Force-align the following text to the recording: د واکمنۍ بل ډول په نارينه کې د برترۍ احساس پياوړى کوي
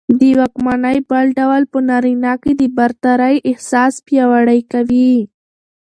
د 0.19 0.21
واکمنۍ 0.39 0.97
بل 1.09 1.25
ډول 1.37 1.61
په 1.71 1.79
نارينه 1.89 2.33
کې 2.43 2.51
د 2.59 2.61
برترۍ 2.77 3.35
احساس 3.49 3.93
پياوړى 4.05 4.59
کوي 4.71 5.13